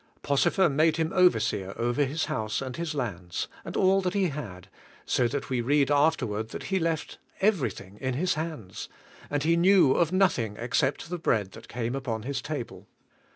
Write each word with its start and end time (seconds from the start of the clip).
Potiphar 0.23 0.67
made 0.67 0.97
him 0.97 1.11
overseer 1.13 1.75
over 1.77 2.03
his 2.05 2.25
house 2.25 2.59
and 2.59 2.75
his 2.75 2.95
lands, 2.95 3.47
and 3.63 3.77
all 3.77 4.01
that 4.01 4.15
he 4.15 4.29
had, 4.29 4.67
so 5.05 5.27
that 5.27 5.51
we 5.51 5.61
read 5.61 5.91
afterward 5.91 6.49
that 6.49 6.63
he 6.73 6.79
left 6.79 7.19
everything 7.39 7.99
in 8.01 8.15
his 8.15 8.33
hands, 8.33 8.89
and 9.29 9.43
he 9.43 9.55
knew 9.55 9.91
of 9.91 10.11
nothing 10.11 10.55
except 10.57 11.11
the 11.11 11.19
bread 11.19 11.51
that 11.51 11.67
came 11.67 11.93
upon 11.95 12.23
his 12.23 12.41
table. 12.41 12.87